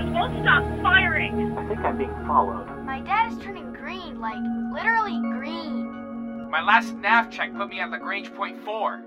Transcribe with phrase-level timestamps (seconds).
[0.00, 1.56] soldiers won't stop firing.
[1.58, 2.66] I think I'm being followed.
[2.84, 4.38] My dad is turning green, like
[4.72, 6.50] literally green.
[6.50, 9.02] My last nav check put me at Lagrange point 4.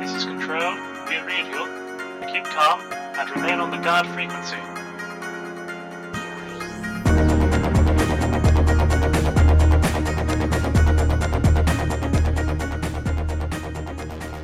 [0.00, 0.74] This is Control.
[1.08, 2.32] We read you.
[2.32, 4.56] Keep calm and remain on the guard frequency.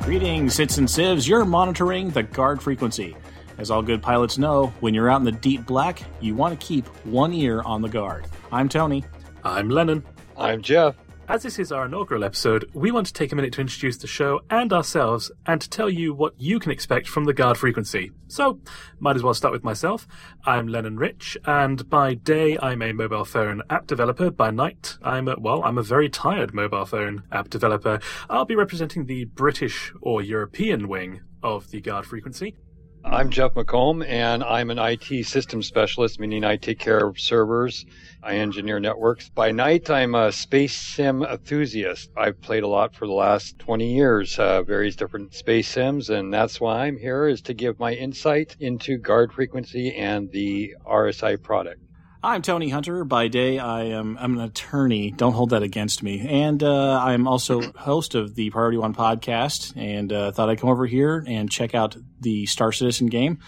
[0.05, 1.27] Greetings, Hits and Sieves.
[1.27, 3.15] You're monitoring the guard frequency.
[3.57, 6.65] As all good pilots know, when you're out in the deep black, you want to
[6.65, 8.25] keep one ear on the guard.
[8.51, 9.03] I'm Tony.
[9.43, 10.03] I'm Lennon.
[10.35, 10.95] I'm Jeff.
[11.29, 14.07] As this is our inaugural episode, we want to take a minute to introduce the
[14.07, 18.11] show and ourselves and to tell you what you can expect from the guard frequency.
[18.27, 18.59] So,
[18.99, 20.05] might as well start with myself.
[20.45, 24.31] I'm Lennon Rich, and by day I'm a mobile phone app developer.
[24.31, 27.99] By night, I'm a, well, I'm a very tired mobile phone app developer.
[28.29, 32.57] I'll be representing the British or European wing of the guard frequency.
[33.05, 37.85] I'm Jeff McComb, and I'm an IT systems specialist, meaning I take care of servers.
[38.23, 39.27] I engineer networks.
[39.27, 42.11] By night, I'm a space sim enthusiast.
[42.15, 46.33] I've played a lot for the last 20 years, uh, various different space sims, and
[46.33, 51.43] that's why I'm here is to give my insight into guard frequency and the RSI
[51.43, 51.81] product.
[52.25, 53.03] I'm Tony Hunter.
[53.03, 55.11] By day, I am I'm an attorney.
[55.11, 56.25] Don't hold that against me.
[56.25, 59.73] And uh, I'm also host of the Priority One podcast.
[59.75, 63.39] And uh, thought I'd come over here and check out the Star Citizen game.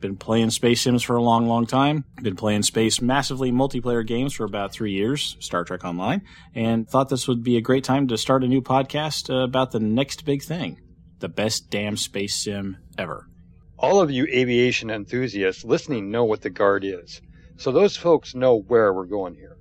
[0.00, 2.06] Been playing space sims for a long, long time.
[2.22, 6.22] Been playing space massively multiplayer games for about three years, Star Trek Online,
[6.54, 9.72] and thought this would be a great time to start a new podcast uh, about
[9.72, 10.80] the next big thing,
[11.18, 13.28] the best damn space sim ever.
[13.78, 17.20] All of you aviation enthusiasts listening know what the Guard is.
[17.62, 19.56] So those folks know where we're going here.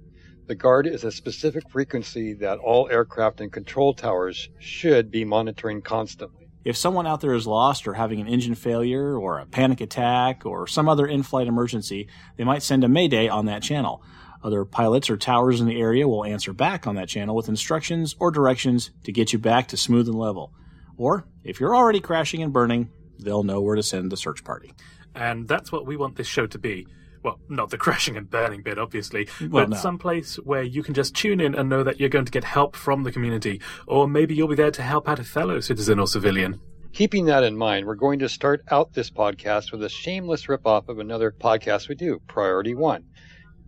[0.48, 5.84] The Guard is a specific frequency that all aircraft and control towers should be monitoring
[5.84, 6.48] constantly.
[6.66, 10.48] If someone out there is lost or having an engine failure or a panic attack
[10.48, 12.08] or some other in flight emergency,
[12.38, 14.04] they might send a mayday on that channel.
[14.44, 18.16] Other pilots or towers in the area will answer back on that channel with instructions
[18.18, 20.56] or directions to get you back to smooth and level.
[20.98, 22.90] Or, if you're already crashing and burning,
[23.20, 24.74] they'll know where to send the search party.
[25.14, 26.88] And that's what we want this show to be.
[27.24, 29.78] Well, not the crashing and burning bit, obviously, Well, but no.
[29.78, 32.44] some place where you can just tune in and know that you're going to get
[32.44, 36.00] help from the community, or maybe you'll be there to help out a fellow citizen
[36.00, 36.60] or civilian.
[36.94, 40.90] Keeping that in mind, we're going to start out this podcast with a shameless ripoff
[40.90, 43.04] of another podcast we do, Priority One.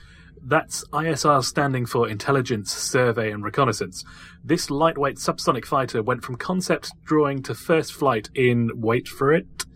[0.43, 4.03] That's ISR standing for Intelligence, Survey and Reconnaissance.
[4.43, 9.67] This lightweight subsonic fighter went from concept drawing to first flight in, wait for it,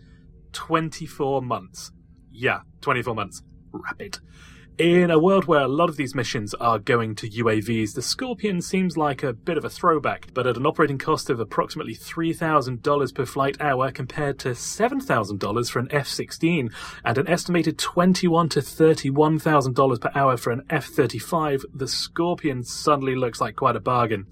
[0.53, 1.91] 24 months.
[2.31, 3.43] Yeah, 24 months.
[3.71, 4.17] Rapid.
[4.79, 8.59] In a world where a lot of these missions are going to UAVs, the Scorpion
[8.59, 13.13] seems like a bit of a throwback, but at an operating cost of approximately $3,000
[13.13, 16.73] per flight hour compared to $7,000 for an F-16
[17.05, 23.39] and an estimated $21 to $31,000 per hour for an F-35, the Scorpion suddenly looks
[23.39, 24.25] like quite a bargain.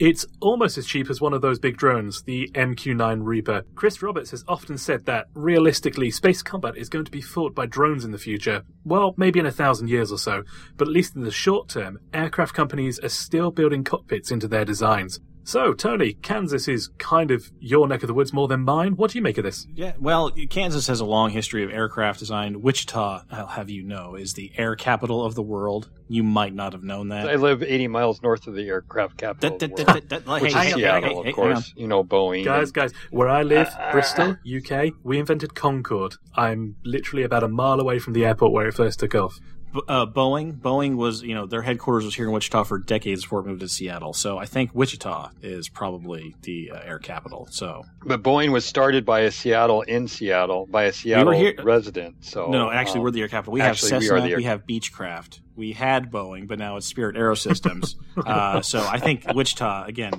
[0.00, 3.64] It's almost as cheap as one of those big drones, the MQ-9 Reaper.
[3.74, 7.66] Chris Roberts has often said that, realistically, space combat is going to be fought by
[7.66, 8.62] drones in the future.
[8.84, 10.44] Well, maybe in a thousand years or so,
[10.76, 14.64] but at least in the short term, aircraft companies are still building cockpits into their
[14.64, 15.18] designs.
[15.48, 18.96] So, Tony, Kansas is kind of your neck of the woods more than mine.
[18.96, 19.66] What do you make of this?
[19.74, 22.60] Yeah, well, Kansas has a long history of aircraft design.
[22.60, 25.88] Wichita, I'll have you know, is the air capital of the world.
[26.06, 27.30] You might not have known that.
[27.30, 31.08] I live 80 miles north of the aircraft capital, world, which hey, is hang Seattle,
[31.08, 31.72] hey, hey, of course.
[31.74, 32.44] You know, Boeing.
[32.44, 33.90] Guys, and- guys, where I live, ah.
[33.90, 36.16] Bristol, UK, we invented Concorde.
[36.34, 39.40] I'm literally about a mile away from the airport where it first took off.
[39.86, 43.40] Uh, Boeing, Boeing was, you know, their headquarters was here in Wichita for decades before
[43.40, 44.12] it moved to Seattle.
[44.12, 47.48] So I think Wichita is probably the uh, air capital.
[47.50, 52.24] So But Boeing was started by a Seattle in Seattle by a Seattle here- resident.
[52.24, 53.52] So no, actually, um, we're the air capital.
[53.52, 56.86] We have actually, we Cessna, we, air- have Beechcraft, we had Boeing, but now it's
[56.86, 57.96] Spirit Aerosystems.
[58.26, 60.12] uh, so I think Wichita again,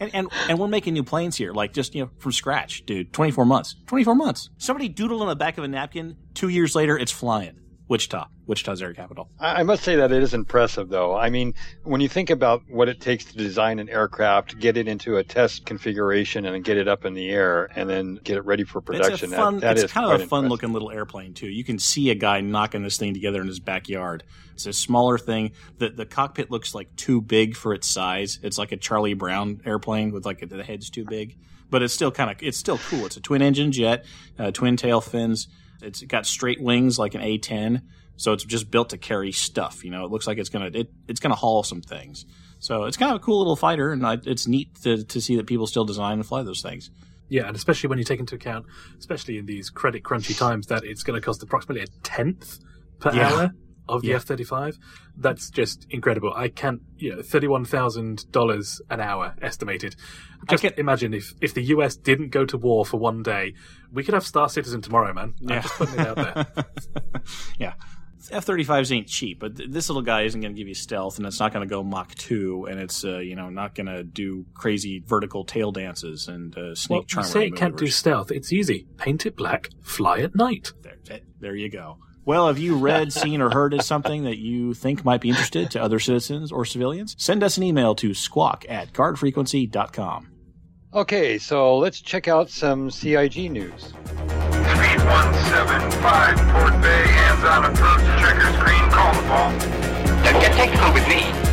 [0.00, 3.12] and, and and we're making new planes here, like just you know from scratch, dude.
[3.12, 4.50] Twenty four months, twenty four months.
[4.58, 6.16] Somebody doodled on the back of a napkin.
[6.32, 7.58] Two years later, it's flying.
[7.86, 9.28] Wichita, Wichita's air capital.
[9.38, 11.14] I I must say that it is impressive, though.
[11.14, 11.52] I mean,
[11.82, 15.22] when you think about what it takes to design an aircraft, get it into a
[15.24, 18.80] test configuration, and get it up in the air, and then get it ready for
[18.80, 19.54] production, It's a fun.
[19.56, 20.50] that, that it's is kind of a fun impressive.
[20.50, 21.48] looking little airplane too.
[21.48, 24.24] You can see a guy knocking this thing together in his backyard.
[24.54, 25.52] It's a smaller thing.
[25.78, 28.38] The the cockpit looks like too big for its size.
[28.42, 31.36] It's like a Charlie Brown airplane with like the head's too big,
[31.70, 33.04] but it's still kind of it's still cool.
[33.04, 34.06] It's a twin engine jet,
[34.38, 35.48] uh, twin tail fins.
[35.84, 37.82] It's got straight wings like an A10,
[38.16, 39.84] so it's just built to carry stuff.
[39.84, 42.24] You know, it looks like it's gonna it, it's gonna haul some things.
[42.58, 45.36] So it's kind of a cool little fighter, and I, it's neat to, to see
[45.36, 46.90] that people still design and fly those things.
[47.28, 48.66] Yeah, and especially when you take into account,
[48.98, 52.58] especially in these credit crunchy times, that it's going to cost approximately a tenth
[53.00, 53.32] per Yeah.
[53.32, 53.54] hour
[53.88, 54.16] of the Yeah.
[54.16, 54.78] F thirty five.
[55.16, 56.32] That's just incredible.
[56.34, 59.96] I can't, you know, thirty one thousand dollars an hour estimated.
[60.50, 63.54] Just can- imagine if if the US didn't go to war for one day,
[63.92, 65.34] we could have Star Citizen tomorrow, man.
[65.42, 65.60] I'm Yeah.
[65.62, 66.46] just putting it out there.
[67.58, 67.74] yeah.
[68.30, 71.18] F 35s ain't cheap, but th- this little guy isn't going to give you stealth,
[71.18, 73.86] and it's not going to go Mach 2, and it's, uh, you know, not going
[73.86, 77.86] to do crazy vertical tail dances and uh, snake well, you say it can't do
[77.86, 78.30] stealth.
[78.32, 78.86] It's easy.
[78.96, 79.68] Paint it black.
[79.82, 80.72] Fly at night.
[80.82, 81.98] There- there you go.
[82.26, 85.70] Well, have you read, seen, or heard of something that you think might be interested
[85.72, 87.14] to other citizens or civilians?
[87.18, 90.30] Send us an email to squawk at guardfrequency.com.
[90.94, 93.82] Okay, so let's check out some CIG news.
[93.82, 99.50] Speed 175, Port Bay, hands on approach, checker screen, call the ball.
[100.24, 101.43] Don't get technical with me.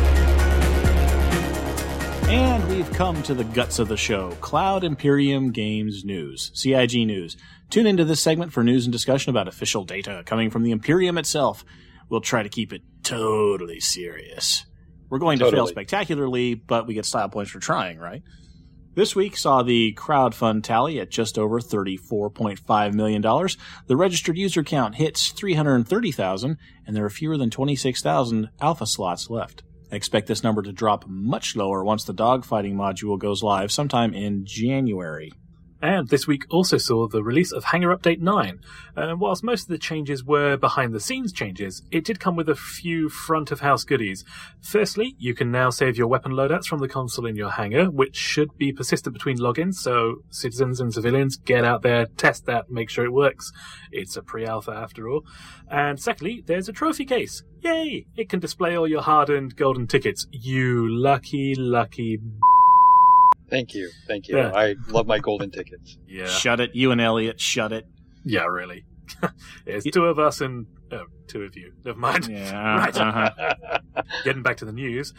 [2.32, 7.36] And we've come to the guts of the show Cloud Imperium Games News, CIG News.
[7.68, 11.18] Tune into this segment for news and discussion about official data coming from the Imperium
[11.18, 11.62] itself.
[12.08, 14.64] We'll try to keep it totally serious.
[15.10, 18.22] We're going to fail spectacularly, but we get style points for trying, right?
[18.94, 23.20] This week saw the crowdfund tally at just over $34.5 million.
[23.20, 26.56] The registered user count hits 330,000,
[26.86, 29.64] and there are fewer than 26,000 alpha slots left.
[29.92, 34.14] I expect this number to drop much lower once the dogfighting module goes live sometime
[34.14, 35.30] in January.
[35.82, 38.60] And this week also saw the release of Hangar Update 9.
[38.96, 42.48] Uh, whilst most of the changes were behind the scenes changes, it did come with
[42.48, 44.24] a few front of house goodies.
[44.60, 48.14] Firstly, you can now save your weapon loadouts from the console in your hangar, which
[48.14, 52.88] should be persistent between logins, so citizens and civilians get out there, test that, make
[52.88, 53.50] sure it works.
[53.90, 55.24] It's a pre alpha after all.
[55.68, 57.42] And secondly, there's a trophy case.
[57.60, 58.06] Yay!
[58.16, 60.28] It can display all your hard earned golden tickets.
[60.30, 62.20] You lucky, lucky.
[63.52, 64.38] Thank you, thank you.
[64.38, 64.50] Yeah.
[64.54, 65.98] I love my golden tickets.
[66.08, 66.26] Yeah.
[66.26, 67.86] Shut it, you and Elliot, shut it.
[68.24, 68.84] Yeah, really.
[69.66, 71.72] It's two of us and oh, two of you.
[71.84, 72.28] Never mind.
[72.28, 72.96] Yeah, Right.
[72.96, 74.02] uh-huh.
[74.24, 75.12] Getting back to the news.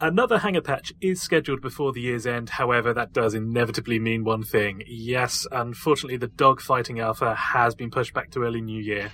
[0.00, 2.50] Another hangar patch is scheduled before the year's end.
[2.50, 4.82] However, that does inevitably mean one thing.
[4.86, 9.10] Yes, unfortunately, the dogfighting alpha has been pushed back to early New Year.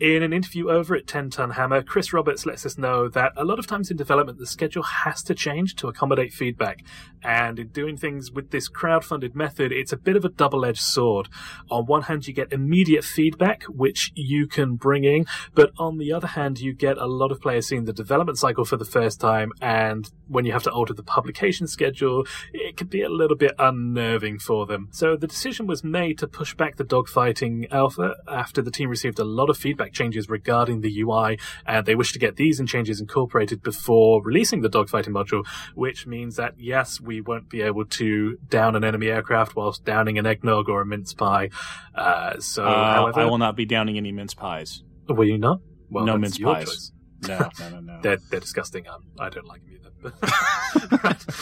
[0.00, 3.44] In an interview over at 10 Ton Hammer, Chris Roberts lets us know that a
[3.44, 6.82] lot of times in development, the schedule has to change to accommodate feedback.
[7.22, 11.28] And in doing things with this crowd-funded method, it's a bit of a double-edged sword.
[11.70, 16.14] On one hand, you get immediate feedback, which you can bring in, but on the
[16.14, 19.20] other hand, you get a lot of players seeing the development cycle for the first
[19.20, 23.36] time, and when you have to alter the publication schedule, it can be a little
[23.36, 24.88] bit unnerving for them.
[24.92, 29.18] So the decision was made to push back the dogfighting alpha after the team received
[29.18, 32.68] a lot of feedback changes regarding the UI, and they wish to get these and
[32.68, 37.84] changes incorporated before releasing the dogfighting module, which means that yes, we won't be able
[37.84, 41.50] to down an enemy aircraft whilst downing an eggnog or a mince pie.
[41.94, 44.82] Uh, so, Uh, however, I will not be downing any mince pies.
[45.08, 45.60] will you not?
[45.90, 46.64] Well, No mince pies.
[46.66, 46.92] choice.
[47.28, 48.00] No, no, no, no.
[48.02, 48.88] They're, they're disgusting.
[48.88, 50.98] Um, I don't like them either.
[51.04, 51.24] right.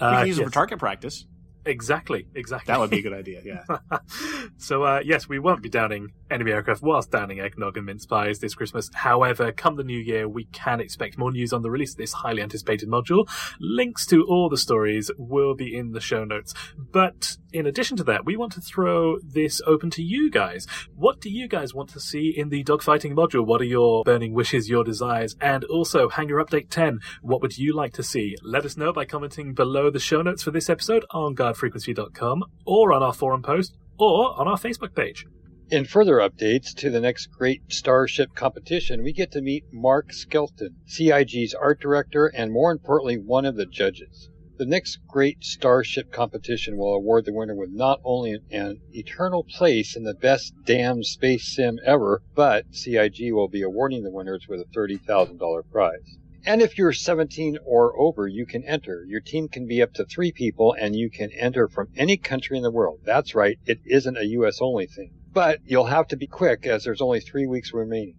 [0.00, 0.46] We Uh, can use yes.
[0.46, 1.26] for target practice.
[1.66, 2.72] Exactly, exactly.
[2.72, 3.42] That would be a good idea.
[3.44, 3.98] Yeah.
[4.56, 8.38] so, uh, yes, we won't be downing enemy aircraft whilst downing eggnog and mince pies
[8.38, 8.88] this Christmas.
[8.94, 12.12] However, come the new year, we can expect more news on the release of this
[12.12, 13.28] highly anticipated module.
[13.60, 16.54] Links to all the stories will be in the show notes.
[16.78, 20.66] But in addition to that, we want to throw this open to you guys.
[20.94, 23.44] What do you guys want to see in the dogfighting module?
[23.44, 25.36] What are your burning wishes, your desires?
[25.40, 28.36] And also, Hangar Update 10, what would you like to see?
[28.42, 32.92] Let us know by commenting below the show notes for this episode on guardfrequency.com or
[32.92, 35.26] on our forum post or on our Facebook page.
[35.70, 40.74] In further updates to the next great Starship competition, we get to meet Mark Skelton,
[40.86, 44.28] CIG's art director, and more importantly, one of the judges.
[44.60, 49.96] The next great Starship competition will award the winner with not only an eternal place
[49.96, 54.60] in the best damn space sim ever, but CIG will be awarding the winners with
[54.60, 56.18] a $30,000 prize.
[56.44, 59.02] And if you're 17 or over, you can enter.
[59.06, 62.58] Your team can be up to three people, and you can enter from any country
[62.58, 63.00] in the world.
[63.02, 65.14] That's right, it isn't a US only thing.
[65.32, 68.18] But you'll have to be quick as there's only three weeks remaining.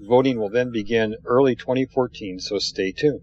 [0.00, 3.20] Voting will then begin early 2014, so stay tuned.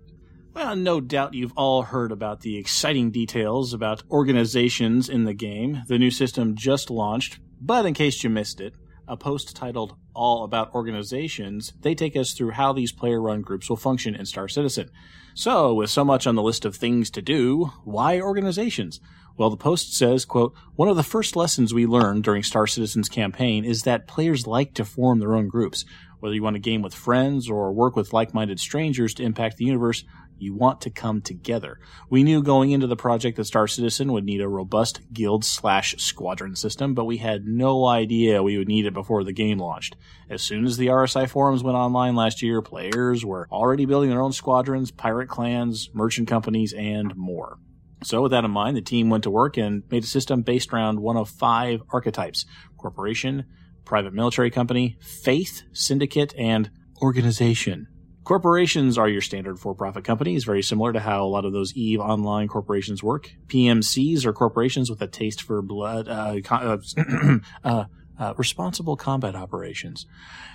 [0.53, 5.83] Well, no doubt you've all heard about the exciting details about organizations in the game.
[5.87, 8.73] The new system just launched, but in case you missed it,
[9.07, 13.69] a post titled All About Organizations, they take us through how these player run groups
[13.69, 14.89] will function in Star Citizen.
[15.33, 18.99] So, with so much on the list of things to do, why organizations?
[19.37, 23.07] Well, the post says, quote, one of the first lessons we learned during Star Citizen's
[23.07, 25.85] campaign is that players like to form their own groups.
[26.19, 29.65] Whether you want to game with friends or work with like-minded strangers to impact the
[29.65, 30.03] universe,
[30.41, 31.79] you want to come together.
[32.09, 35.95] We knew going into the project that Star Citizen would need a robust guild slash
[35.97, 39.95] squadron system, but we had no idea we would need it before the game launched.
[40.29, 44.21] As soon as the RSI forums went online last year, players were already building their
[44.21, 47.57] own squadrons, pirate clans, merchant companies, and more.
[48.03, 50.71] So with that in mind, the team went to work and made a system based
[50.71, 52.45] around one of five archetypes.
[52.77, 53.45] Corporation,
[53.83, 57.87] private military company, faith, syndicate, and organization.
[58.29, 61.99] Corporations are your standard for-profit companies, very similar to how a lot of those EVE
[61.99, 63.31] online corporations work.
[63.47, 66.77] PMCs are corporations with a taste for blood, uh, uh,
[67.63, 67.85] uh,
[68.19, 70.05] uh, responsible combat operations.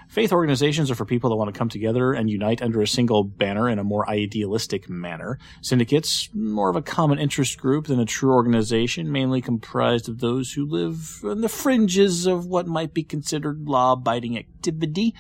[0.08, 3.24] Faith organizations are for people that want to come together and unite under a single
[3.24, 5.40] banner in a more idealistic manner.
[5.60, 10.52] Syndicates, more of a common interest group than a true organization, mainly comprised of those
[10.52, 15.12] who live on the fringes of what might be considered law-abiding activity.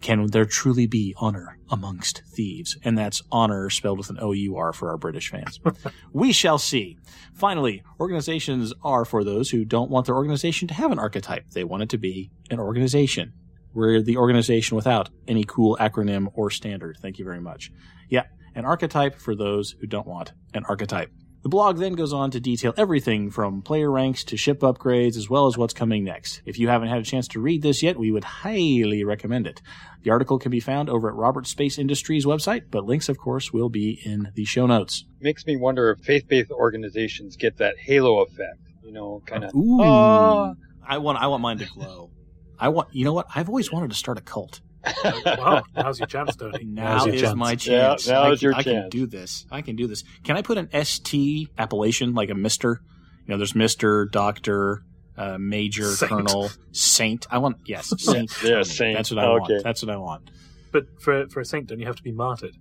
[0.00, 2.76] Can there truly be honor amongst thieves?
[2.84, 5.58] And that's honor spelled with an O-U-R for our British fans.
[6.12, 6.98] we shall see.
[7.34, 11.50] Finally, organizations are for those who don't want their organization to have an archetype.
[11.50, 13.32] They want it to be an organization.
[13.74, 16.96] We're the organization without any cool acronym or standard.
[17.00, 17.70] Thank you very much.
[18.08, 18.22] Yeah,
[18.54, 21.10] an archetype for those who don't want an archetype.
[21.46, 25.30] The blog then goes on to detail everything from player ranks to ship upgrades as
[25.30, 26.42] well as what's coming next.
[26.44, 29.62] If you haven't had a chance to read this yet, we would highly recommend it.
[30.02, 33.52] The article can be found over at Robert Space Industries website, but links of course
[33.52, 35.04] will be in the show notes.
[35.20, 38.58] Makes me wonder if faith-based organizations get that halo effect.
[38.82, 39.54] You know, kind of.
[39.54, 39.78] Ooh.
[39.80, 40.54] Ah.
[40.84, 42.10] I want I want mine to glow.
[42.58, 43.28] I want you know what?
[43.32, 44.62] I've always wanted to start a cult.
[45.38, 46.64] Wow, now's your chance, Tony.
[46.64, 47.36] Now Now's your is chance.
[47.36, 48.06] my Yeah, chance.
[48.08, 49.44] now I, is your I can do this.
[49.50, 50.02] I can do this.
[50.24, 52.80] Can I put an ST appellation like a Mister?
[53.26, 54.80] You know, there's Mister, Doctor,
[55.16, 56.10] uh, Major, Saint.
[56.10, 57.26] Colonel, Saint.
[57.30, 58.30] I want yes, Saint.
[58.42, 58.96] Yeah, Saint.
[58.96, 59.52] That's what I Okay.
[59.54, 59.64] want.
[59.64, 60.30] That's what I want.
[60.72, 62.54] But for for a saint, don't you have to be martyred?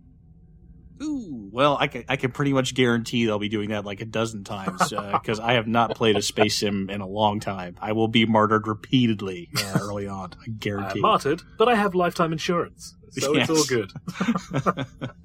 [1.01, 4.05] Ooh, well, I can, I can pretty much guarantee they'll be doing that like a
[4.05, 7.75] dozen times because I have not played a space sim in a long time.
[7.81, 10.33] I will be martyred repeatedly uh, early on.
[10.41, 10.99] I guarantee.
[10.99, 13.91] I'm martyred, but I have lifetime insurance, so it's all good.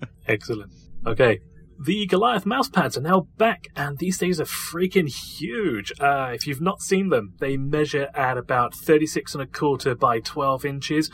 [0.27, 0.73] Excellent.
[1.07, 1.41] Okay.
[1.83, 5.95] The Goliath mouse pads are now back, and these things are freaking huge.
[5.99, 10.21] Uh, if you've not seen them, they measure at about 36 and a quarter by
[10.21, 11.11] 12 inches,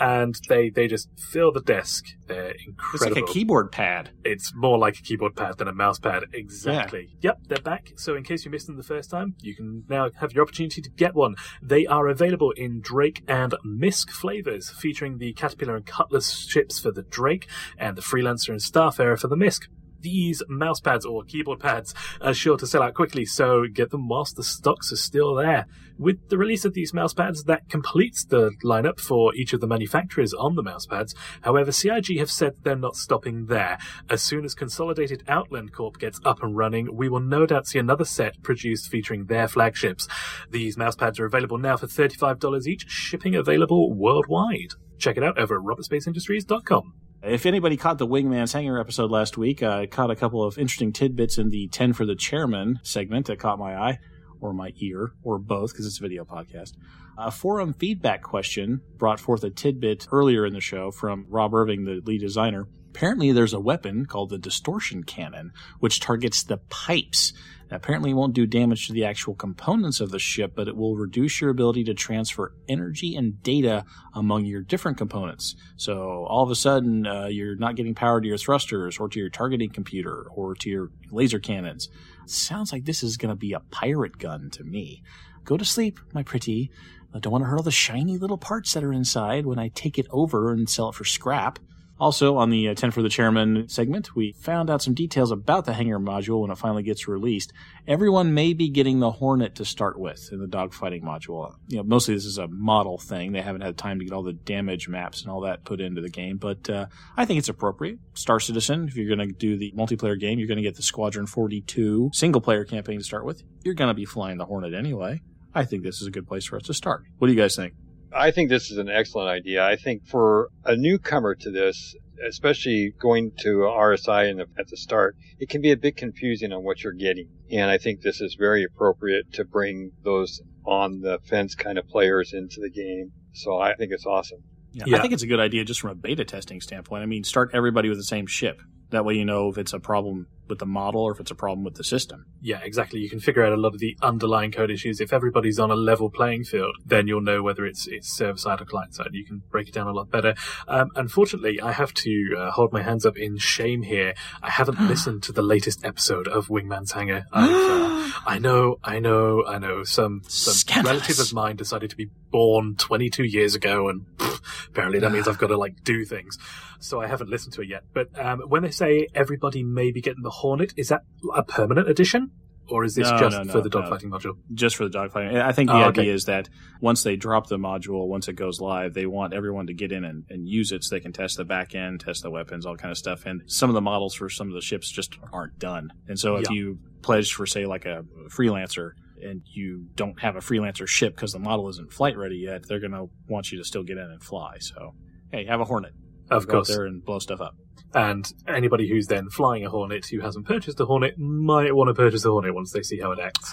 [0.00, 2.06] and they, they just fill the desk.
[2.28, 2.94] They're incredible.
[2.94, 4.08] it's like a keyboard pad.
[4.24, 6.24] It's more like a keyboard pad than a mouse pad.
[6.32, 7.10] Exactly.
[7.20, 7.92] Yep, they're back.
[7.96, 10.80] So in case you missed them the first time, you can now have your opportunity
[10.80, 11.34] to get one.
[11.62, 16.90] They are available in Drake and MISC flavors, featuring the Caterpillar and Cutlass ships for
[16.90, 17.46] the Drake
[17.76, 19.68] and the Freelancer and Starfarer for the MISC.
[20.06, 24.06] These mouse pads or keyboard pads are sure to sell out quickly, so get them
[24.06, 25.66] whilst the stocks are still there.
[25.98, 29.66] With the release of these mouse pads, that completes the lineup for each of the
[29.66, 31.12] manufacturers on the mouse pads.
[31.40, 33.78] However, CIG have said they're not stopping there.
[34.08, 37.80] As soon as Consolidated Outland Corp gets up and running, we will no doubt see
[37.80, 40.06] another set produced featuring their flagships.
[40.48, 44.74] These mouse pads are available now for $35 each, shipping available worldwide.
[44.98, 47.05] Check it out over at robertspaceindustries.com.
[47.26, 50.92] If anybody caught the Wingman's Hangar episode last week, I caught a couple of interesting
[50.92, 53.98] tidbits in the 10 for the Chairman segment that caught my eye,
[54.40, 56.74] or my ear, or both, because it's a video podcast.
[57.18, 61.84] A forum feedback question brought forth a tidbit earlier in the show from Rob Irving,
[61.84, 62.68] the lead designer.
[62.96, 67.34] Apparently, there's a weapon called the distortion cannon, which targets the pipes.
[67.70, 70.96] Apparently it won't do damage to the actual components of the ship, but it will
[70.96, 73.84] reduce your ability to transfer energy and data
[74.14, 75.56] among your different components.
[75.76, 79.20] So all of a sudden, uh, you're not getting power to your thrusters or to
[79.20, 81.90] your targeting computer or to your laser cannons.
[82.24, 85.02] Sounds like this is going to be a pirate gun to me.
[85.44, 86.70] Go to sleep, my pretty.
[87.14, 89.68] I don't want to hurt all the shiny little parts that are inside when I
[89.68, 91.58] take it over and sell it for scrap.
[91.98, 95.64] Also, on the uh, 10 for the Chairman segment, we found out some details about
[95.64, 97.52] the hangar module when it finally gets released.
[97.88, 101.54] Everyone may be getting the Hornet to start with in the dogfighting module.
[101.68, 103.32] You know, mostly this is a model thing.
[103.32, 106.02] They haven't had time to get all the damage maps and all that put into
[106.02, 106.86] the game, but uh,
[107.16, 107.98] I think it's appropriate.
[108.12, 110.82] Star Citizen, if you're going to do the multiplayer game, you're going to get the
[110.82, 113.42] Squadron 42 single player campaign to start with.
[113.64, 115.22] You're going to be flying the Hornet anyway.
[115.54, 117.04] I think this is a good place for us to start.
[117.16, 117.72] What do you guys think?
[118.12, 119.64] I think this is an excellent idea.
[119.64, 121.94] I think for a newcomer to this,
[122.26, 126.62] especially going to RSI the, at the start, it can be a bit confusing on
[126.62, 127.28] what you're getting.
[127.50, 131.86] And I think this is very appropriate to bring those on the fence kind of
[131.88, 133.12] players into the game.
[133.32, 134.42] So I think it's awesome.
[134.72, 134.96] Yeah, Yeah.
[134.98, 137.02] I think it's a good idea just from a beta testing standpoint.
[137.02, 138.60] I mean, start everybody with the same ship.
[138.90, 141.34] That way you know if it's a problem with the model or if it's a
[141.34, 142.26] problem with the system.
[142.40, 143.00] Yeah, exactly.
[143.00, 145.00] You can figure out a lot of the underlying code issues.
[145.00, 148.60] If everybody's on a level playing field, then you'll know whether it's it's server side
[148.60, 149.08] or client side.
[149.12, 150.34] You can break it down a lot better.
[150.68, 154.14] Um, unfortunately, I have to uh, hold my hands up in shame here.
[154.42, 157.26] I haven't listened to the latest episode of Wingman's Hangar.
[158.26, 159.84] I know, I know, I know.
[159.84, 160.92] Some some Scandalous.
[160.92, 165.28] relative of mine decided to be born 22 years ago, and pff, apparently that means
[165.28, 166.38] I've got to like do things.
[166.78, 167.84] So I haven't listened to it yet.
[167.92, 171.02] But um, when they say everybody may be getting the Hornet, is that
[171.34, 172.30] a permanent edition?
[172.68, 174.36] Or is this No, just no, no, for the dogfighting module?
[174.52, 175.40] just for the dogfighting.
[175.40, 176.08] I think the Oh, idea okay.
[176.10, 176.48] is that
[176.80, 180.04] once they drop the module, once it goes live, they want everyone to get in
[180.04, 182.76] and, and use it so they can test the back end, test the weapons, all
[182.76, 183.24] kind of stuff.
[183.24, 185.90] And some of the models for some of the ships just aren't done.
[186.08, 186.54] And so if Yeah.
[186.56, 188.90] you pledge for, say, like a freelancer
[189.22, 192.80] and you don't have a freelancer ship because the model isn't flight ready yet, they're
[192.80, 194.56] going to want you to still get in and fly.
[194.58, 194.94] So,
[195.30, 195.92] hey, have a Hornet.
[196.30, 196.68] Of Go out course.
[196.68, 197.54] there and blow stuff up.
[197.94, 201.94] And anybody who's then flying a Hornet who hasn't purchased a Hornet might want to
[201.94, 203.52] purchase a Hornet once they see how it acts.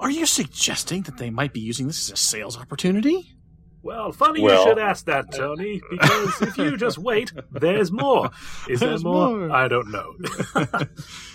[0.00, 3.36] Are you suggesting that they might be using this as a sales opportunity?
[3.84, 8.30] Well, funny Well- you should ask that, Tony, because if you just wait, there's more.
[8.68, 9.36] Is there more?
[9.38, 9.50] more.
[9.52, 10.14] I don't know.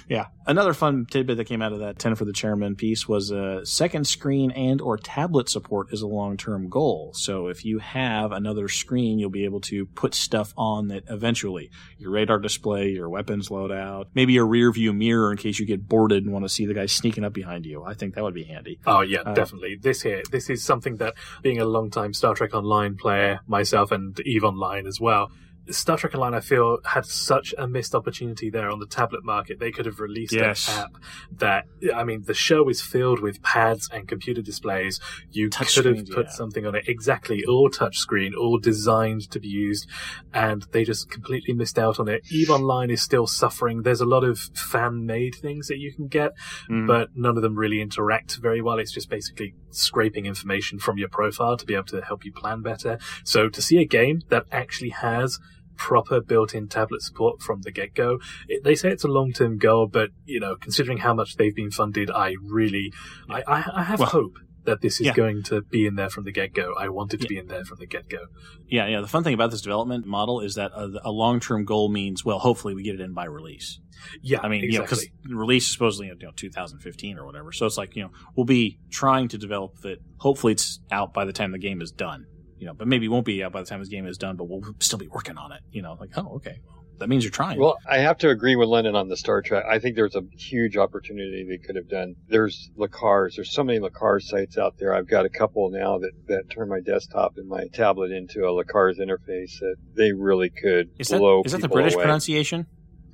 [0.09, 0.25] Yeah.
[0.47, 3.63] Another fun tidbit that came out of that 10 for the chairman piece was uh,
[3.63, 7.11] second screen and or tablet support is a long-term goal.
[7.13, 11.69] So if you have another screen, you'll be able to put stuff on that eventually.
[11.99, 15.87] Your radar display, your weapons loadout, maybe a rear view mirror in case you get
[15.87, 17.83] boarded and want to see the guy sneaking up behind you.
[17.83, 18.79] I think that would be handy.
[18.87, 19.75] Oh yeah, Uh, definitely.
[19.79, 24.17] This here, this is something that being a long-time Star Trek Online player myself and
[24.21, 25.29] Eve Online as well.
[25.69, 29.59] Star Trek Online, I feel, had such a missed opportunity there on the tablet market.
[29.59, 30.67] They could have released Yes.
[30.67, 30.91] an app
[31.37, 34.99] that, I mean, the show is filled with pads and computer displays.
[35.31, 36.31] You Touch could have put yeah.
[36.31, 36.87] something on it.
[36.87, 39.87] Exactly, all touchscreen, all designed to be used,
[40.33, 42.21] and they just completely missed out on it.
[42.31, 43.83] Eve Online is still suffering.
[43.83, 46.31] There's a lot of fan-made things that you can get,
[46.69, 46.87] Mm.
[46.87, 48.79] but none of them really interact very well.
[48.79, 52.61] It's just basically scraping information from your profile to be able to help you plan
[52.61, 52.97] better.
[53.23, 55.39] So to see a game that actually has
[55.79, 60.09] proper built-in tablet support from the get-go, it, they say it's a long-term goal, but
[60.25, 62.91] you know, considering how much they've been funded, I really,
[63.29, 64.33] I, I, I have Well, hope
[64.65, 65.13] that this is yeah.
[65.13, 66.73] going to be in there from the get-go.
[66.77, 67.29] I want it to Yeah.
[67.29, 68.25] be in there from the get-go.
[68.67, 68.99] Yeah, yeah.
[69.01, 72.39] The fun thing about this development model is that a, a long-term goal means, well,
[72.39, 73.79] hopefully we get it in by release.
[74.21, 74.73] Yeah, I mean, exactly.
[74.73, 77.51] you know, because release is supposedly you know 2015 or whatever.
[77.51, 79.99] So it's like you know we'll be trying to develop it.
[80.19, 82.25] Hopefully, it's out by the time the game is done.
[82.59, 84.35] You know, but maybe it won't be out by the time this game is done.
[84.35, 85.61] But we'll still be working on it.
[85.71, 87.59] You know, like oh, okay, well, that means you're trying.
[87.59, 89.63] Well, I have to agree with Lennon on the Star Trek.
[89.69, 92.15] I think there's a huge opportunity they could have done.
[92.27, 93.35] There's Lacars.
[93.35, 94.93] There's so many Lacar sites out there.
[94.93, 98.51] I've got a couple now that, that turn my desktop and my tablet into a
[98.51, 102.03] Lacar's interface that they really could is that blow is that the British away.
[102.03, 102.67] pronunciation?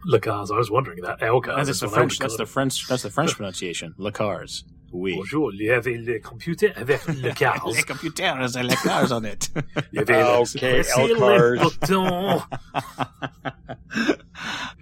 [0.08, 1.20] Lacars, I was wondering that.
[1.20, 2.20] Elcars That's is the what I would French.
[2.20, 2.46] call That's them.
[2.46, 2.88] the French.
[2.88, 3.94] That's the French pronunciation.
[3.98, 4.64] Lacars.
[4.92, 5.16] Oui.
[5.16, 7.66] Bonjour, il y avait le computer avec le cars.
[7.68, 9.50] Les computers and Lacars on it.
[9.92, 11.60] Il y avait le- Okay, presser le Elcars.
[11.60, 12.42] bouton.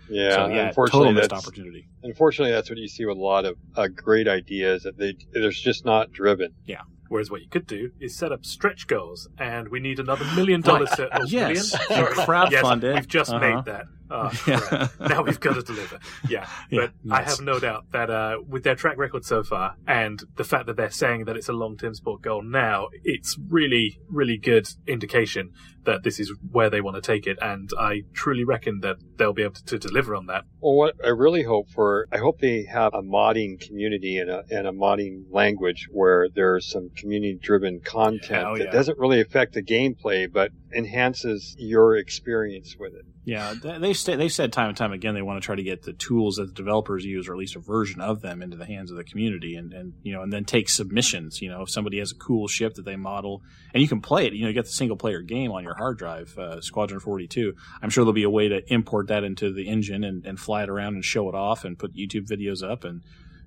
[0.10, 1.88] Yeah, so yeah, unfortunately, total missed that's, opportunity.
[2.04, 5.60] unfortunately, that's what you see with a lot of uh, great ideas that they, there's
[5.60, 6.54] just not driven.
[6.66, 6.82] Yeah.
[7.10, 10.62] Whereas what you could do is set up stretch goals, and we need another million
[10.62, 11.64] dollars to oh, Yes, million?
[11.64, 12.14] Sorry.
[12.28, 12.94] crowdfund yes, it.
[12.96, 13.40] We've just Uh-huh.
[13.56, 13.86] made that.
[14.10, 14.88] Oh, Yeah.
[15.00, 16.00] now we've got to deliver.
[16.30, 19.76] Yeah, Yeah, but I have no doubt that uh, with their track record so far,
[19.88, 24.00] and the fact that they're saying that it's a long-term sport goal now, it's really,
[24.10, 25.52] really good indication
[25.86, 27.38] that this is where they want to take it.
[27.42, 30.46] And I truly reckon that they'll be able to, to deliver on that.
[30.62, 34.44] Well, what I really hope for, I hope they have a modding community and a,
[34.50, 39.54] and a modding language where there's some community driven content Oh, that doesn't really affect
[39.54, 43.06] the gameplay, but enhances your experience with it.
[43.26, 45.84] Yeah, they've sta- they've said time and time again they want to try to get
[45.84, 48.66] the tools that the developers use, or at least a version of them, into the
[48.66, 51.42] hands of the community, and, and you know, and then take submissions.
[51.42, 53.42] You know, if somebody has a cool ship that they model,
[53.74, 55.76] and you can play it, you know, you get the single player game on your
[55.76, 57.56] hard drive, uh, Squadron Forty Two.
[57.82, 60.64] I'm sure there'll be a way to import that into the engine and, and fly
[60.64, 63.04] it around and show it off, and put YouTube videos up, and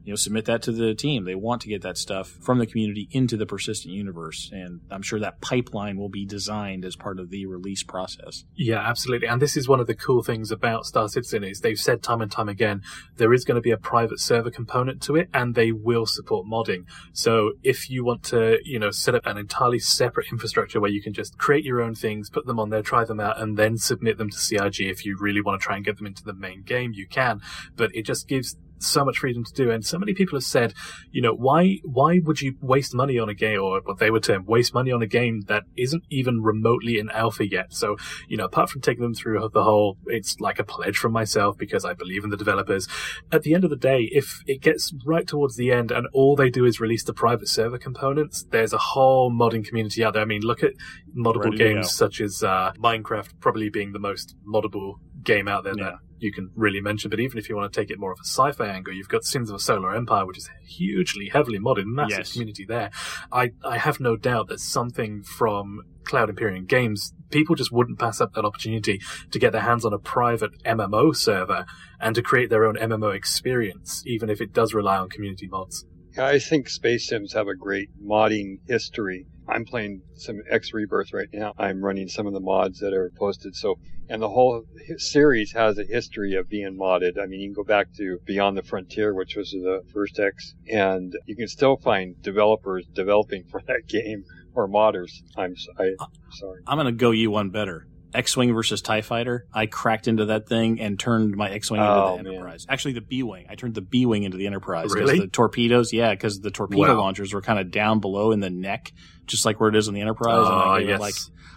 [0.07, 1.25] you know, submit that to the team.
[1.25, 5.03] They want to get that stuff from the community into the persistent universe, and I'm
[5.03, 8.45] sure that pipeline will be designed as part of the release process.
[8.55, 9.27] Yeah, absolutely.
[9.27, 12.23] And this is one of the cool things about Star Citizen is they've said time
[12.23, 12.83] and time again
[13.16, 16.47] there is going to be a private server component to it and they will support
[16.47, 16.85] modding.
[17.12, 21.03] So if you want to, you know, set up an entirely separate infrastructure where you
[21.03, 23.77] can just create your own things, put them on there, try them out and then
[23.77, 26.35] submit them to CRG if you really want to try and get them into the
[26.35, 27.40] main game, you can.
[27.75, 29.71] But it just gives so much freedom to do.
[29.71, 30.75] And so many people have said,
[31.11, 34.23] you know, why why would you waste money on a game or what they would
[34.23, 37.73] term waste money on a game that isn't even remotely in alpha yet?
[37.73, 37.97] So,
[38.29, 41.57] you know, apart from taking them through the whole it's like a pledge from myself
[41.59, 42.89] because I believe in the developers,
[43.33, 46.37] at the end of the day, if it gets right towards the end and all
[46.37, 50.23] they do is release the private server components, there's a whole modding community out there.
[50.23, 50.73] I mean, look at
[51.17, 55.75] moddable Ready games such as uh, Minecraft probably being the most moddable game out there
[55.77, 55.85] Yeah.
[55.85, 57.11] that you can really mention.
[57.11, 59.24] But even if you want to take it more of a sci-fi angle, you've got
[59.24, 62.33] Sins of a Solar Empire, which is hugely heavily modded, massive Yes.
[62.33, 62.90] community there.
[63.33, 68.20] I, I have no doubt that something from Cloud Imperium Games, people just wouldn't pass
[68.20, 69.00] up that opportunity
[69.31, 71.66] to get their hands on a private MMO server
[72.00, 75.85] and to create their own MMO experience, even if it does rely on community mods.
[76.18, 79.26] I think space sims have a great modding history.
[79.49, 81.53] I'm playing some X Rebirth right now.
[81.59, 83.55] I'm running some of the mods that are posted.
[83.55, 83.77] So,
[84.09, 84.65] and the whole
[84.99, 87.19] series has a history of being modded.
[87.21, 90.55] I mean, you can go back to Beyond the Frontier, which was the first X,
[90.69, 95.11] and you can still find developers developing for that game or modders.
[95.37, 95.91] I'm I,
[96.31, 96.61] sorry.
[96.67, 97.87] I'm going to go you one better.
[98.16, 99.46] X-wing versus Tie Fighter.
[99.52, 102.38] I cracked into that thing and turned my X-wing Oh, into the man.
[102.38, 102.66] Enterprise.
[102.68, 103.46] Actually, the B-wing.
[103.48, 104.92] I turned the B-wing into the Enterprise.
[104.94, 105.20] Really?
[105.20, 107.00] The torpedoes, yeah, because the torpedo Wow.
[107.00, 108.92] launchers were kind of down below in the neck,
[109.26, 110.46] just like where it is on the Enterprise.
[110.46, 111.00] and I gave it yes.
[111.00, 111.14] like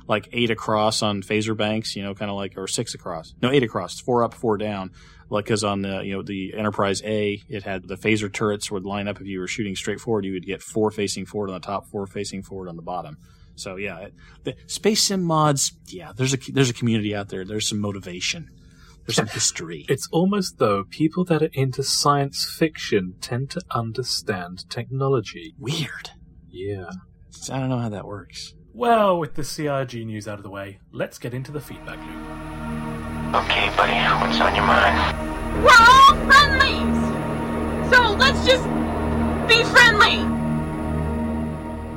[0.08, 3.34] like eight across on phaser banks, you know, kind of like or six across.
[3.42, 4.00] No, eight across.
[4.00, 4.90] Four up, four down.
[5.30, 8.86] Like because on the you know the Enterprise A, it had the phaser turrets would
[8.86, 10.26] line up if you were shooting straight forward.
[10.26, 13.18] You would get four facing forward on the top, four facing forward on the bottom.
[13.60, 15.74] So yeah, it- the space sim mods.
[15.88, 17.46] Yeah, there's a there's a community out there.
[17.46, 18.50] There's some motivation.
[19.06, 19.86] There's some history.
[19.90, 25.56] It's almost though people that are into science fiction tend to understand technology.
[25.58, 26.12] Weird.
[26.50, 26.90] Yeah.
[27.52, 28.54] I don't know how that works.
[28.74, 33.36] Well, with the CRG news out of the way, let's get into the feedback loop.
[33.36, 35.64] Okay, buddy, what's on your mind?
[35.64, 37.94] We're all friendlies!
[37.94, 38.64] So let's just
[39.48, 40.39] be friendly!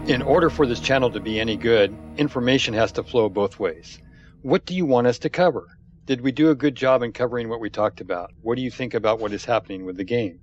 [0.07, 4.01] In order for this channel to be any good, information has to flow both ways.
[4.43, 5.69] What do you want us to cover?
[6.07, 8.33] Did we do a good job in covering what we talked about?
[8.41, 10.41] What do you think about what is happening with the game?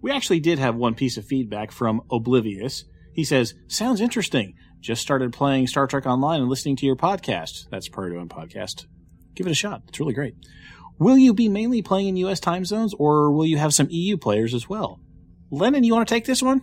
[0.00, 2.84] We actually did have one piece of feedback from Oblivious.
[3.12, 4.54] He says, Sounds interesting.
[4.78, 7.68] Just started playing Star Trek Online and listening to your podcast.
[7.68, 8.86] That's Priority One Podcast.
[9.34, 9.82] Give it a shot.
[9.88, 10.36] It's really great.
[11.00, 12.38] Will you be mainly playing in U.S.
[12.38, 15.00] time zones or will you have some EU players as well?
[15.50, 16.62] Lennon, you want to take this one?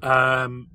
[0.00, 0.68] Um,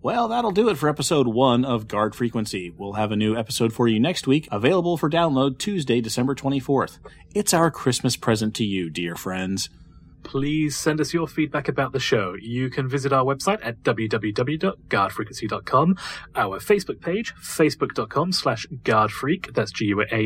[0.00, 2.70] Well, that'll do it for episode one of Guard Frequency.
[2.70, 6.98] We'll have a new episode for you next week, available for download Tuesday, December 24th.
[7.34, 9.68] It's our Christmas present to you, dear friends.
[10.24, 12.34] please send us your feedback about the show.
[12.40, 15.96] You can visit our website at www.guardfrequency.com,
[16.36, 20.20] our Facebook page, facebook.com slash guardfreak, that's G-U-A-R-D-F-R-E-Q,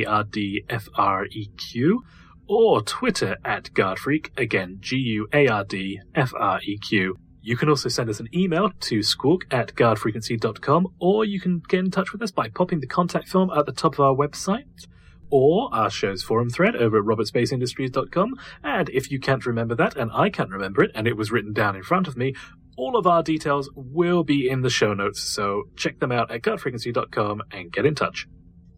[2.48, 7.16] or Twitter at guardfreak, again, G-U-A-R-D-F-R-E-Q.
[7.44, 11.80] You can also send us an email to squawk at guardfrequency.com, or you can get
[11.80, 14.86] in touch with us by popping the contact form at the top of our website
[15.28, 18.28] or our show's forum thread over at robertspaceindustriescom
[18.62, 21.52] And if you can't remember that, and I can't remember it, and it was written
[21.52, 22.34] down in front of me,
[22.76, 25.20] all of our details will be in the show notes.
[25.20, 28.28] So check them out at guardfrequency.com and get in touch.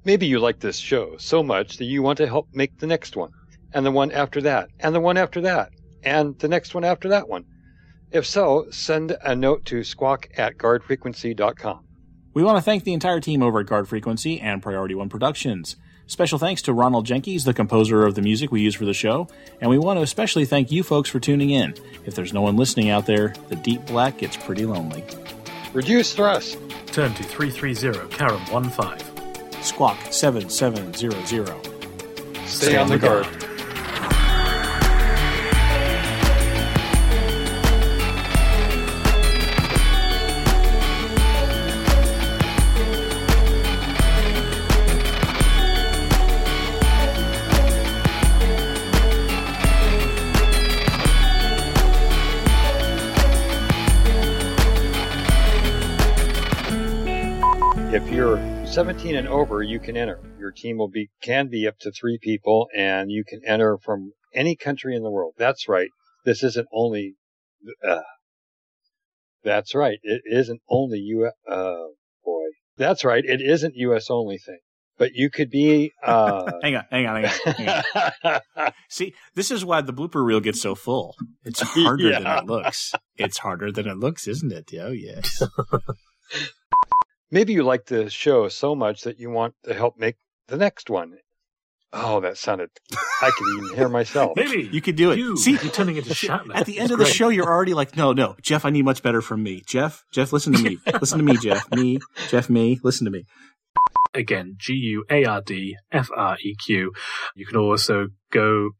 [0.06, 3.14] Maybe you like this show so much that you want to help make the next
[3.14, 3.30] one,
[3.74, 5.70] and the one after that, and the one after that,
[6.02, 7.44] and the next one after that one.
[8.14, 11.80] If so, send a note to squawk at guardfrequency.com.
[12.32, 15.74] We want to thank the entire team over at Guard Frequency and Priority One Productions.
[16.06, 19.26] Special thanks to Ronald Jenkins, the composer of the music we use for the show,
[19.60, 21.74] and we want to especially thank you folks for tuning in.
[22.06, 25.02] If there's no one listening out there, the deep black gets pretty lonely.
[25.72, 26.56] Reduce thrust.
[26.86, 29.60] Turn to 330 Karam 15.
[29.60, 32.46] Squawk 7700.
[32.46, 33.26] Stay on the guard.
[33.26, 33.43] If
[58.14, 60.20] you're 17 and over, you can enter.
[60.38, 64.12] Your team will be can be up to three people, and you can enter from
[64.32, 65.34] any country in the world.
[65.36, 65.88] That's right.
[66.24, 67.16] This isn't only.
[67.86, 68.00] Uh,
[69.42, 69.98] that's right.
[70.02, 71.30] It isn't only U.
[71.50, 71.74] Uh,
[72.24, 72.46] boy.
[72.76, 73.24] That's right.
[73.24, 74.06] It isn't U.S.
[74.10, 74.60] only thing.
[74.96, 75.92] But you could be.
[76.04, 77.82] Uh, Hang on, hang on, hang on.
[77.96, 78.72] Hang on.
[78.90, 81.16] See, this is why the blooper reel gets so full.
[81.44, 82.92] It's harder than it looks.
[83.16, 84.70] It's harder than it looks, isn't it?
[84.78, 85.42] Oh, yes.
[87.34, 90.16] Maybe you like the show so much that you want to help make
[90.46, 91.14] the next one.
[91.92, 92.70] Oh, that sounded.
[93.22, 94.32] I could even hear myself.
[94.36, 95.18] Maybe You could do it.
[95.18, 96.54] You, See, you're turning into Shatner.
[96.54, 97.14] At the end It's of the great.
[97.14, 99.62] show, you're already like, no, no, Jeff, I need much better from me.
[99.66, 100.78] Jeff, Jeff, listen to me.
[101.00, 101.68] listen to me, Jeff.
[101.72, 103.24] Me, Jeff, me, listen to me.
[104.14, 106.92] again, G U A R D F R E Q.
[107.34, 108.70] You can also go,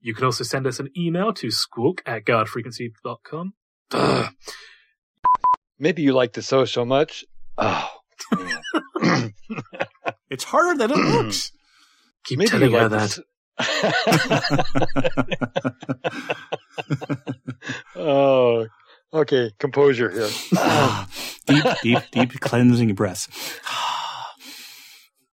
[0.00, 3.52] you can also send us an email to squawk at guardfrequency.com.
[3.92, 4.32] Ugh.
[5.78, 7.24] Maybe you like the show so much.
[7.58, 7.88] Oh,
[9.00, 9.34] man.
[10.30, 11.52] It's harder than it looks.
[12.24, 13.18] Keep Maybe telling you her like that.
[17.96, 18.66] oh,
[19.12, 19.50] okay.
[19.58, 20.28] Composure here.
[21.46, 23.28] deep, deep, deep cleansing breaths.